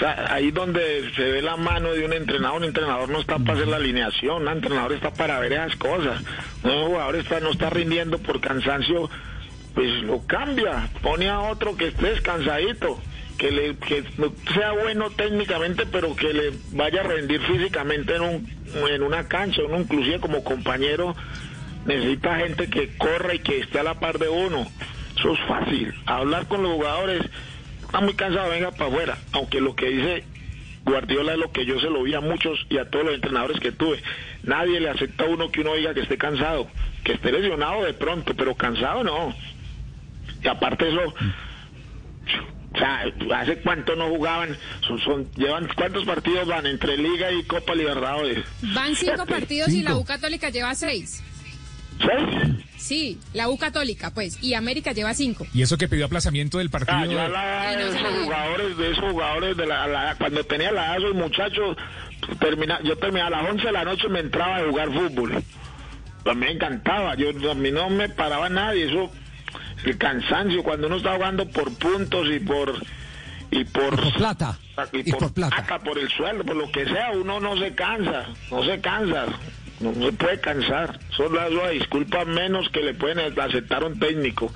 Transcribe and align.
sea, 0.00 0.32
ahí 0.32 0.50
donde 0.50 1.10
se 1.14 1.22
ve 1.22 1.42
la 1.42 1.56
mano 1.56 1.92
de 1.92 2.04
un 2.04 2.12
entrenador, 2.12 2.58
un 2.58 2.64
entrenador 2.64 3.08
no 3.08 3.20
está 3.20 3.38
para 3.38 3.54
hacer 3.54 3.68
la 3.68 3.76
alineación, 3.76 4.42
un 4.42 4.48
entrenador 4.48 4.92
está 4.92 5.12
para 5.12 5.38
ver 5.38 5.52
esas 5.52 5.76
cosas. 5.76 6.22
Un 6.62 6.86
jugador 6.86 7.16
está, 7.16 7.40
no 7.40 7.50
está 7.50 7.70
rindiendo 7.70 8.18
por 8.18 8.40
cansancio, 8.40 9.08
pues 9.74 10.02
lo 10.02 10.26
cambia, 10.26 10.88
pone 11.02 11.28
a 11.28 11.40
otro 11.40 11.76
que 11.76 11.88
esté 11.88 12.08
descansadito, 12.08 12.98
que, 13.38 13.50
le, 13.50 13.76
que 13.76 14.04
sea 14.54 14.72
bueno 14.72 15.10
técnicamente, 15.10 15.86
pero 15.86 16.16
que 16.16 16.32
le 16.32 16.52
vaya 16.72 17.00
a 17.00 17.04
rendir 17.04 17.40
físicamente 17.42 18.16
en, 18.16 18.22
un, 18.22 18.48
en 18.90 19.02
una 19.02 19.28
cancha, 19.28 19.62
uno 19.62 19.80
inclusive 19.80 20.20
como 20.20 20.42
compañero 20.42 21.14
necesita 21.86 22.36
gente 22.36 22.68
que 22.68 22.96
corra 22.96 23.34
y 23.34 23.38
que 23.38 23.60
esté 23.60 23.80
a 23.80 23.82
la 23.82 23.94
par 23.94 24.18
de 24.18 24.28
uno. 24.28 24.66
Eso 25.16 25.32
es 25.32 25.40
fácil. 25.46 25.94
Hablar 26.06 26.46
con 26.48 26.62
los 26.62 26.72
jugadores, 26.72 27.22
está 27.90 28.00
muy 28.00 28.14
cansado, 28.14 28.50
venga 28.50 28.70
para 28.70 28.86
afuera. 28.86 29.18
Aunque 29.32 29.60
lo 29.60 29.74
que 29.74 29.86
dice 29.88 30.24
Guardiola 30.84 31.32
es 31.32 31.38
lo 31.38 31.50
que 31.50 31.66
yo 31.66 31.80
se 31.80 31.90
lo 31.90 32.04
vi 32.04 32.14
a 32.14 32.20
muchos 32.20 32.64
y 32.70 32.78
a 32.78 32.88
todos 32.88 33.04
los 33.04 33.14
entrenadores 33.14 33.58
que 33.60 33.72
tuve. 33.72 34.00
Nadie 34.44 34.78
le 34.78 34.90
acepta 34.90 35.24
a 35.24 35.26
uno 35.26 35.50
que 35.50 35.60
uno 35.60 35.74
diga 35.74 35.92
que 35.92 36.00
esté 36.00 36.16
cansado, 36.16 36.68
que 37.02 37.12
esté 37.12 37.32
lesionado 37.32 37.84
de 37.84 37.92
pronto, 37.92 38.34
pero 38.36 38.54
cansado 38.54 39.02
no. 39.02 39.34
Y 40.42 40.46
aparte 40.46 40.88
eso, 40.88 41.14
o 42.72 42.78
sea, 42.78 43.04
¿hace 43.36 43.56
cuánto 43.58 43.96
no 43.96 44.08
jugaban? 44.08 44.56
Son, 44.86 44.98
son, 45.00 45.30
llevan 45.32 45.68
¿Cuántos 45.74 46.04
partidos 46.04 46.46
van 46.46 46.66
entre 46.66 46.96
Liga 46.96 47.32
y 47.32 47.42
Copa 47.42 47.74
Libertadores? 47.74 48.44
Van 48.72 48.94
cinco 48.94 49.26
partidos 49.28 49.70
y 49.70 49.82
la 49.82 49.96
U 49.96 50.04
Católica 50.04 50.48
lleva 50.50 50.76
seis. 50.76 51.24
¿Seis? 52.00 52.56
Sí, 52.76 53.18
la 53.34 53.48
U 53.48 53.58
Católica, 53.58 54.10
pues, 54.12 54.42
y 54.42 54.54
América 54.54 54.92
lleva 54.92 55.12
cinco. 55.14 55.46
Y 55.52 55.62
eso 55.62 55.76
que 55.76 55.86
pidió 55.86 56.06
aplazamiento 56.06 56.58
del 56.58 56.70
partido. 56.70 56.96
Ah, 56.98 57.06
ya 57.06 57.28
la, 57.28 57.72
no 57.76 57.80
esos 57.94 58.24
jugadores, 58.24 58.76
de 58.78 58.90
esos 58.90 59.04
jugadores, 59.12 59.56
de 59.56 59.66
la, 59.66 59.86
la- 59.86 60.14
cuando 60.16 60.42
tenía 60.44 60.72
la 60.72 60.86
edad, 60.86 60.96
esos 60.98 61.14
muchachos, 61.14 61.76
termina, 62.38 62.80
yo 62.82 62.96
terminaba 62.96 63.38
a 63.38 63.42
las 63.42 63.50
11 63.52 63.66
de 63.66 63.72
la 63.72 63.84
noche, 63.84 64.08
me 64.08 64.20
entraba 64.20 64.56
a 64.56 64.64
jugar 64.66 64.88
fútbol. 64.92 65.42
A 66.24 66.34
mí 66.34 66.40
me 66.40 66.50
encantaba, 66.52 67.14
yo, 67.16 67.28
a 67.50 67.54
mí 67.54 67.70
no 67.70 67.90
me 67.90 68.08
paraba 68.08 68.48
nadie, 68.48 68.86
eso, 68.90 69.10
el 69.84 69.96
cansancio, 69.98 70.62
cuando 70.62 70.86
uno 70.86 70.96
está 70.96 71.14
jugando 71.14 71.48
por 71.48 71.72
puntos 71.74 72.26
y 72.30 72.40
por... 72.40 72.74
Y 73.52 73.64
por, 73.64 73.94
Y 73.94 73.96
por 73.96 74.12
plata. 74.14 74.58
y 74.92 75.10
Y 75.10 75.12
por 75.12 75.32
plata. 75.34 75.78
por 75.80 75.98
el 75.98 76.08
sueldo, 76.08 76.44
por 76.44 76.54
lo 76.54 76.70
que 76.70 76.84
sea, 76.84 77.10
uno 77.10 77.40
no 77.40 77.56
se 77.58 77.74
cansa, 77.74 78.26
no 78.48 78.64
se 78.64 78.80
cansa, 78.80 79.26
no 79.80 79.94
se 79.94 80.12
puede 80.12 80.40
cansar. 80.40 81.00
Solo 81.16 81.44
es 81.46 81.52
la 81.52 81.68
disculpa 81.70 82.24
menos 82.24 82.68
que 82.70 82.80
le 82.80 82.94
pueden 82.94 83.18
aceptar 83.38 83.82
a 83.82 83.86
un 83.86 83.98
técnico. 83.98 84.52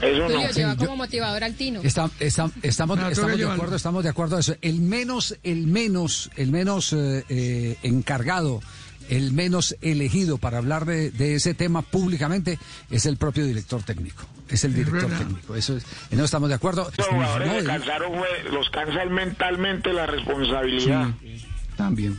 Eso 0.00 0.28
no. 0.28 0.48
Lleva 0.52 0.76
como 0.76 0.96
motivador 0.96 1.42
al 1.42 1.54
Tino. 1.54 1.80
Está- 1.82 2.08
está- 2.20 2.50
estamos, 2.62 2.98
No, 2.98 3.08
estamos 3.08 3.36
de 3.36 3.44
acuerdo, 3.50 3.76
estamos 3.76 4.04
de 4.04 4.10
acuerdo 4.10 4.36
a 4.36 4.40
eso. 4.40 4.54
El 4.62 4.80
menos, 4.80 5.36
el 5.42 5.66
menos, 5.66 6.30
el 6.36 6.52
menos 6.52 6.92
eh, 6.92 7.24
eh, 7.28 7.76
encargado, 7.82 8.60
el 9.08 9.32
menos 9.32 9.74
elegido 9.80 10.38
para 10.38 10.58
hablar 10.58 10.84
de, 10.84 11.10
de 11.10 11.34
ese 11.34 11.52
tema 11.54 11.82
públicamente 11.82 12.58
es 12.90 13.06
el 13.06 13.16
propio 13.16 13.44
director 13.44 13.82
técnico. 13.82 14.22
Es 14.48 14.62
el 14.64 14.72
director 14.74 15.10
técnico. 15.10 15.56
Eso 15.56 15.76
es, 15.76 15.84
en 16.10 16.18
eso 16.18 16.24
estamos 16.26 16.48
de 16.48 16.54
acuerdo. 16.54 16.88
Los 16.96 17.06
jugadores 17.08 17.48
No, 17.48 17.60
y- 17.60 17.64
cansaron, 17.66 18.12
los 18.52 18.70
cansan 18.70 19.12
mentalmente 19.12 19.92
la 19.92 20.06
responsabilidad. 20.06 21.08
Sí, 21.20 21.44
también. 21.76 22.18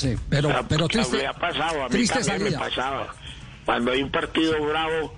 Sí, 0.00 0.16
pero, 0.28 0.48
sea, 0.48 0.62
pero 0.68 0.80
porque 0.82 0.98
triste, 0.98 1.16
me 1.18 1.26
ha 1.26 1.32
pasado, 1.32 1.80
a 1.84 1.88
mí 1.88 1.90
triste 1.90 2.20
también 2.24 2.52
me 2.52 2.58
pasaba. 2.58 3.14
Cuando 3.64 3.92
hay 3.92 4.02
un 4.02 4.10
partido 4.10 4.60
bravo, 4.64 5.14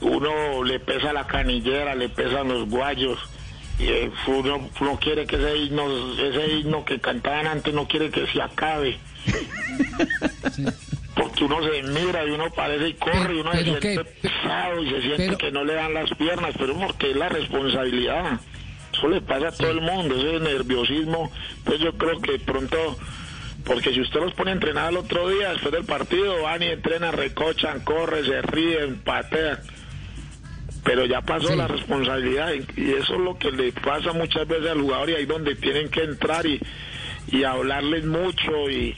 uno 0.00 0.64
le 0.64 0.80
pesa 0.80 1.12
la 1.12 1.26
canillera, 1.26 1.94
le 1.94 2.08
pesan 2.08 2.48
los 2.48 2.68
guayos. 2.68 3.18
Y 3.78 3.84
eh, 3.86 4.10
uno, 4.26 4.68
uno 4.80 4.98
quiere 5.00 5.26
que 5.26 5.36
ese 5.36 5.56
himno, 5.56 5.84
ese 6.20 6.46
himno 6.54 6.84
que 6.84 7.00
cantaban 7.00 7.46
antes, 7.46 7.72
no 7.72 7.86
quiere 7.88 8.10
que 8.10 8.26
se 8.26 8.42
acabe. 8.42 8.98
Porque 11.14 11.44
uno 11.44 11.58
se 11.62 11.82
mira 11.82 12.24
y 12.26 12.30
uno 12.30 12.50
parece 12.50 12.88
y 12.88 12.94
corre 12.94 13.34
y 13.36 13.40
uno 13.40 13.52
se 13.52 13.58
Pero 13.58 13.80
siente 13.80 14.04
qué- 14.20 14.28
pesado 14.28 14.82
y 14.82 14.90
se 14.90 15.00
siente 15.02 15.24
pero- 15.26 15.38
que 15.38 15.52
no 15.52 15.64
le 15.64 15.74
dan 15.74 15.94
las 15.94 16.10
piernas, 16.14 16.54
pero 16.58 16.74
porque 16.78 17.10
es 17.10 17.16
la 17.16 17.28
responsabilidad. 17.28 18.40
Eso 18.92 19.08
le 19.08 19.20
pasa 19.20 19.48
a 19.48 19.52
todo 19.52 19.70
el 19.70 19.80
mundo, 19.82 20.14
ese 20.16 20.40
nerviosismo. 20.40 21.30
Pues 21.64 21.80
yo 21.80 21.92
creo 21.96 22.18
que 22.20 22.38
pronto, 22.38 22.98
porque 23.64 23.92
si 23.92 24.00
usted 24.00 24.20
los 24.20 24.34
pone 24.34 24.50
a 24.50 24.54
entrenar 24.54 24.90
el 24.90 24.96
otro 24.98 25.28
día, 25.28 25.50
después 25.52 25.72
del 25.72 25.84
partido, 25.84 26.42
van 26.42 26.62
y 26.62 26.66
entrenan, 26.66 27.12
recochan, 27.12 27.80
corren, 27.80 28.24
se 28.24 28.42
ríen, 28.42 28.96
patean. 28.96 29.58
Pero 30.84 31.06
ya 31.06 31.20
pasó 31.20 31.48
Sí. 31.48 31.56
la 31.56 31.68
responsabilidad 31.68 32.50
y 32.76 32.90
eso 32.90 33.14
es 33.14 33.20
lo 33.20 33.38
que 33.38 33.52
le 33.52 33.70
pasa 33.72 34.12
muchas 34.12 34.48
veces 34.48 34.68
al 34.70 34.80
jugador 34.80 35.10
y 35.10 35.14
ahí 35.14 35.26
donde 35.26 35.54
tienen 35.54 35.88
que 35.88 36.02
entrar 36.02 36.44
y, 36.44 36.60
y 37.30 37.44
hablarles 37.44 38.04
mucho 38.04 38.68
y, 38.68 38.96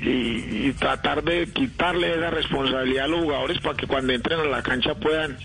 y, 0.00 0.08
y 0.68 0.74
tratar 0.76 1.22
de 1.22 1.46
quitarle 1.52 2.14
esa 2.16 2.30
responsabilidad 2.30 3.04
a 3.04 3.08
los 3.08 3.20
jugadores 3.20 3.60
para 3.60 3.76
que 3.76 3.86
cuando 3.86 4.12
entren 4.12 4.40
a 4.40 4.44
la 4.44 4.62
cancha 4.64 4.94
puedan 4.96 5.38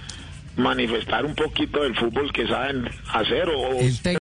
manifestar 0.57 1.23
un 1.23 1.35
poquito 1.35 1.83
del 1.83 1.95
fútbol 1.95 2.33
que 2.33 2.47
saben 2.47 2.89
hacer 3.13 3.47
o 3.49 3.69